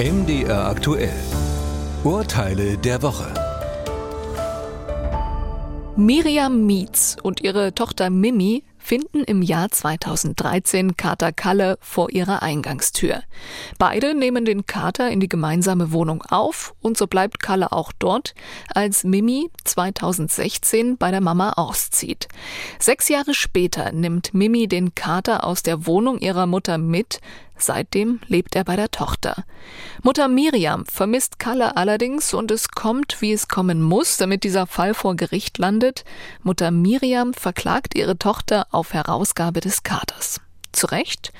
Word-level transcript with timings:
MDR 0.00 0.66
aktuell. 0.66 1.12
Urteile 2.04 2.78
der 2.78 3.02
Woche. 3.02 3.34
Miriam 5.94 6.64
Mietz 6.64 7.18
und 7.22 7.42
ihre 7.42 7.74
Tochter 7.74 8.08
Mimi 8.08 8.64
finden 8.78 9.22
im 9.24 9.42
Jahr 9.42 9.70
2013 9.70 10.96
Kater 10.96 11.32
Kalle 11.32 11.76
vor 11.80 12.10
ihrer 12.10 12.42
Eingangstür. 12.42 13.22
Beide 13.78 14.14
nehmen 14.14 14.46
den 14.46 14.64
Kater 14.64 15.10
in 15.10 15.20
die 15.20 15.28
gemeinsame 15.28 15.92
Wohnung 15.92 16.22
auf 16.22 16.74
und 16.80 16.96
so 16.96 17.06
bleibt 17.06 17.40
Kalle 17.40 17.70
auch 17.72 17.92
dort, 17.98 18.34
als 18.74 19.04
Mimi 19.04 19.50
2016 19.64 20.96
bei 20.96 21.10
der 21.10 21.20
Mama 21.20 21.52
auszieht. 21.52 22.28
Sechs 22.78 23.10
Jahre 23.10 23.34
später 23.34 23.92
nimmt 23.92 24.32
Mimi 24.32 24.66
den 24.66 24.94
Kater 24.94 25.44
aus 25.44 25.62
der 25.62 25.86
Wohnung 25.86 26.18
ihrer 26.18 26.46
Mutter 26.46 26.78
mit, 26.78 27.20
Seitdem 27.60 28.20
lebt 28.26 28.56
er 28.56 28.64
bei 28.64 28.76
der 28.76 28.90
Tochter. 28.90 29.44
Mutter 30.02 30.28
Miriam 30.28 30.86
vermisst 30.86 31.38
Kalle 31.38 31.76
allerdings 31.76 32.34
und 32.34 32.50
es 32.50 32.70
kommt, 32.70 33.20
wie 33.20 33.32
es 33.32 33.48
kommen 33.48 33.82
muss, 33.82 34.16
damit 34.16 34.44
dieser 34.44 34.66
Fall 34.66 34.94
vor 34.94 35.14
Gericht 35.16 35.58
landet. 35.58 36.04
Mutter 36.42 36.70
Miriam 36.70 37.34
verklagt 37.34 37.94
ihre 37.94 38.18
Tochter 38.18 38.66
auf 38.70 38.92
Herausgabe 38.92 39.60
des 39.60 39.82
Katers. 39.82 40.40
Zu 40.72 40.86
Recht? 40.86 41.32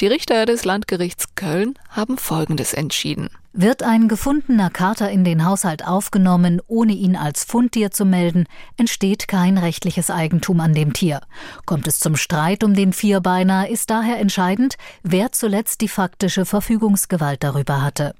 Die 0.00 0.06
Richter 0.06 0.46
des 0.46 0.64
Landgerichts 0.64 1.34
Köln 1.34 1.74
haben 1.88 2.18
Folgendes 2.18 2.72
entschieden. 2.74 3.30
Wird 3.58 3.82
ein 3.82 4.06
gefundener 4.06 4.68
Kater 4.68 5.10
in 5.10 5.24
den 5.24 5.46
Haushalt 5.46 5.86
aufgenommen, 5.86 6.60
ohne 6.66 6.92
ihn 6.92 7.16
als 7.16 7.44
Fundtier 7.44 7.90
zu 7.90 8.04
melden, 8.04 8.44
entsteht 8.76 9.28
kein 9.28 9.56
rechtliches 9.56 10.10
Eigentum 10.10 10.60
an 10.60 10.74
dem 10.74 10.92
Tier. 10.92 11.22
Kommt 11.64 11.86
es 11.86 11.98
zum 11.98 12.16
Streit 12.16 12.62
um 12.64 12.74
den 12.74 12.92
Vierbeiner, 12.92 13.70
ist 13.70 13.88
daher 13.88 14.18
entscheidend, 14.18 14.76
wer 15.02 15.32
zuletzt 15.32 15.80
die 15.80 15.88
faktische 15.88 16.44
Verfügungsgewalt 16.44 17.42
darüber 17.42 17.80
hatte. 17.80 18.14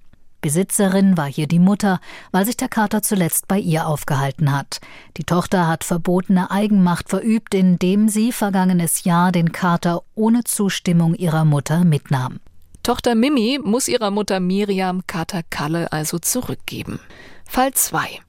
Besitzerin 0.46 1.16
war 1.16 1.26
hier 1.26 1.48
die 1.48 1.58
Mutter, 1.58 1.98
weil 2.30 2.46
sich 2.46 2.56
der 2.56 2.68
Kater 2.68 3.02
zuletzt 3.02 3.48
bei 3.48 3.58
ihr 3.58 3.88
aufgehalten 3.88 4.52
hat. 4.52 4.80
Die 5.16 5.24
Tochter 5.24 5.66
hat 5.66 5.82
verbotene 5.82 6.52
Eigenmacht 6.52 7.08
verübt, 7.08 7.52
indem 7.52 8.08
sie 8.08 8.30
vergangenes 8.30 9.02
Jahr 9.02 9.32
den 9.32 9.50
Kater 9.50 10.02
ohne 10.14 10.44
Zustimmung 10.44 11.16
ihrer 11.16 11.44
Mutter 11.44 11.84
mitnahm. 11.84 12.38
Tochter 12.84 13.16
Mimi 13.16 13.58
muss 13.60 13.88
ihrer 13.88 14.12
Mutter 14.12 14.38
Miriam 14.38 15.04
Kater 15.08 15.42
Kalle 15.42 15.90
also 15.90 16.20
zurückgeben. 16.20 17.00
Fall 17.44 17.74
2. 17.74 18.20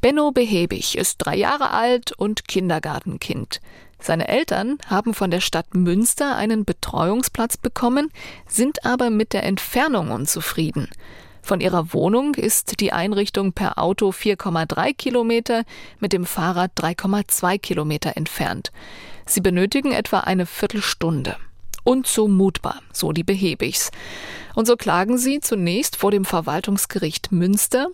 Benno 0.00 0.30
Behebig 0.30 0.96
ist 0.96 1.16
drei 1.18 1.34
Jahre 1.34 1.72
alt 1.72 2.12
und 2.12 2.46
Kindergartenkind. 2.46 3.60
Seine 4.00 4.28
Eltern 4.28 4.78
haben 4.86 5.12
von 5.12 5.32
der 5.32 5.40
Stadt 5.40 5.74
Münster 5.74 6.36
einen 6.36 6.64
Betreuungsplatz 6.64 7.56
bekommen, 7.56 8.12
sind 8.46 8.86
aber 8.86 9.10
mit 9.10 9.32
der 9.32 9.42
Entfernung 9.42 10.12
unzufrieden. 10.12 10.88
Von 11.48 11.62
ihrer 11.62 11.94
Wohnung 11.94 12.34
ist 12.34 12.78
die 12.80 12.92
Einrichtung 12.92 13.54
per 13.54 13.78
Auto 13.78 14.10
4,3 14.10 14.92
Kilometer, 14.94 15.64
mit 15.98 16.12
dem 16.12 16.26
Fahrrad 16.26 16.72
3,2 16.76 17.56
Kilometer 17.56 18.18
entfernt. 18.18 18.70
Sie 19.24 19.40
benötigen 19.40 19.92
etwa 19.92 20.20
eine 20.20 20.44
Viertelstunde 20.44 21.36
unzumutbar, 21.84 22.82
so 22.92 23.12
die 23.12 23.24
Behebigs. 23.24 23.90
Und 24.56 24.66
so 24.66 24.76
klagen 24.76 25.16
sie 25.16 25.40
zunächst 25.40 25.96
vor 25.96 26.10
dem 26.10 26.26
Verwaltungsgericht 26.26 27.32
Münster. 27.32 27.86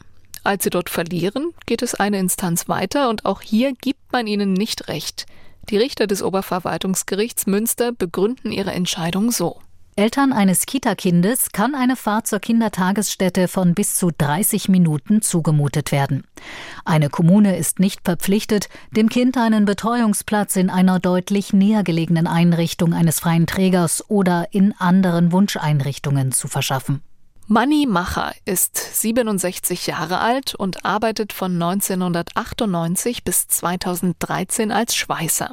Als 0.42 0.64
sie 0.64 0.70
dort 0.70 0.90
verlieren, 0.90 1.52
geht 1.64 1.82
es 1.82 1.94
eine 1.94 2.18
Instanz 2.18 2.68
weiter 2.68 3.08
und 3.08 3.24
auch 3.24 3.40
hier 3.40 3.72
gibt 3.72 4.10
man 4.10 4.26
ihnen 4.26 4.52
nicht 4.52 4.88
recht. 4.88 5.26
Die 5.70 5.78
Richter 5.78 6.08
des 6.08 6.24
Oberverwaltungsgerichts 6.24 7.46
Münster 7.46 7.92
begründen 7.92 8.50
ihre 8.50 8.72
Entscheidung 8.72 9.30
so. 9.30 9.60
Eltern 9.96 10.32
eines 10.32 10.66
Kita-Kindes 10.66 11.52
kann 11.52 11.76
eine 11.76 11.94
Fahrt 11.94 12.26
zur 12.26 12.40
Kindertagesstätte 12.40 13.46
von 13.46 13.74
bis 13.74 13.94
zu 13.94 14.10
30 14.10 14.68
Minuten 14.68 15.22
zugemutet 15.22 15.92
werden. 15.92 16.24
Eine 16.84 17.10
Kommune 17.10 17.56
ist 17.56 17.78
nicht 17.78 18.00
verpflichtet, 18.04 18.68
dem 18.90 19.08
Kind 19.08 19.38
einen 19.38 19.66
Betreuungsplatz 19.66 20.56
in 20.56 20.68
einer 20.68 20.98
deutlich 20.98 21.52
näher 21.52 21.84
gelegenen 21.84 22.26
Einrichtung 22.26 22.92
eines 22.92 23.20
freien 23.20 23.46
Trägers 23.46 24.04
oder 24.10 24.48
in 24.50 24.72
anderen 24.72 25.30
Wunscheinrichtungen 25.30 26.32
zu 26.32 26.48
verschaffen. 26.48 27.00
Manni 27.46 27.84
Macher 27.86 28.32
ist 28.46 28.74
67 28.74 29.86
Jahre 29.86 30.20
alt 30.20 30.54
und 30.54 30.86
arbeitet 30.86 31.34
von 31.34 31.52
1998 31.52 33.22
bis 33.22 33.48
2013 33.48 34.72
als 34.72 34.96
Schweißer. 34.96 35.50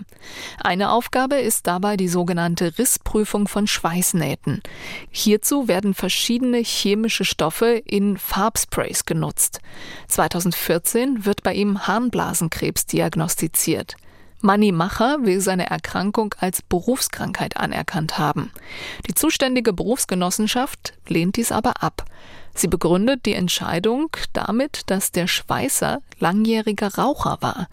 Eine 0.63 0.91
Aufgabe 0.91 1.35
ist 1.35 1.68
dabei 1.68 1.97
die 1.97 2.07
sogenannte 2.07 2.78
Rissprüfung 2.78 3.50
von 3.50 3.68
Schweißnähten. 3.68 4.62
Hierzu 5.09 5.68
werden 5.68 5.94
verschiedene 5.94 6.59
chemische 6.59 7.25
Stoffe 7.25 7.81
in 7.85 8.18
Farbsprays 8.18 9.03
genutzt. 9.03 9.59
2014 10.07 11.25
wird 11.25 11.44
bei 11.44 11.53
ihm 11.53 11.88
Harnblasenkrebs 11.88 12.85
diagnostiziert. 12.85 13.97
Manni 14.44 14.72
Macher 14.72 15.18
will 15.22 15.40
seine 15.40 15.69
Erkrankung 15.69 16.34
als 16.40 16.62
Berufskrankheit 16.62 17.57
anerkannt 17.57 18.18
haben. 18.18 18.52
Die 19.07 19.13
zuständige 19.13 19.74
Berufsgenossenschaft 19.74 20.94
lehnt 21.07 21.38
dies 21.38 21.52
aber 21.52 21.84
ab. 21.84 22.06
Sie 22.53 22.68
begründet 22.68 23.25
die 23.25 23.34
Entscheidung 23.34 24.09
damit, 24.34 24.81
dass 24.88 25.12
der 25.12 25.28
Schweißer 25.28 26.01
langjähriger 26.19 26.96
Raucher 26.96 27.38
war. 27.41 27.68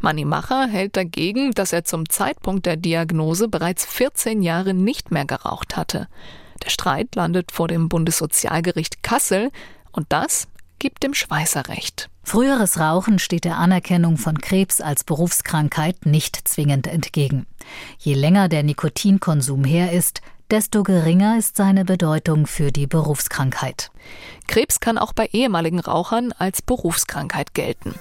Manni 0.00 0.24
Macher 0.24 0.66
hält 0.66 0.96
dagegen, 0.96 1.52
dass 1.52 1.72
er 1.72 1.84
zum 1.84 2.08
Zeitpunkt 2.08 2.66
der 2.66 2.76
Diagnose 2.76 3.48
bereits 3.48 3.84
14 3.84 4.42
Jahre 4.42 4.74
nicht 4.74 5.10
mehr 5.10 5.26
geraucht 5.26 5.76
hatte. 5.76 6.08
Der 6.64 6.70
Streit 6.70 7.14
landet 7.14 7.52
vor 7.52 7.68
dem 7.68 7.88
Bundessozialgericht 7.88 9.02
Kassel 9.02 9.50
und 9.92 10.06
das 10.08 10.48
gibt 10.78 11.02
dem 11.02 11.14
Schweißer 11.14 11.68
recht. 11.68 12.08
Früheres 12.28 12.80
Rauchen 12.80 13.20
steht 13.20 13.44
der 13.44 13.56
Anerkennung 13.56 14.16
von 14.16 14.38
Krebs 14.38 14.80
als 14.80 15.04
Berufskrankheit 15.04 16.06
nicht 16.06 16.48
zwingend 16.48 16.88
entgegen. 16.88 17.46
Je 17.98 18.14
länger 18.14 18.48
der 18.48 18.64
Nikotinkonsum 18.64 19.62
her 19.62 19.92
ist, 19.92 20.22
desto 20.50 20.82
geringer 20.82 21.38
ist 21.38 21.56
seine 21.56 21.84
Bedeutung 21.84 22.48
für 22.48 22.72
die 22.72 22.88
Berufskrankheit. 22.88 23.92
Krebs 24.48 24.80
kann 24.80 24.98
auch 24.98 25.12
bei 25.12 25.26
ehemaligen 25.26 25.78
Rauchern 25.78 26.32
als 26.36 26.62
Berufskrankheit 26.62 27.54
gelten. 27.54 27.94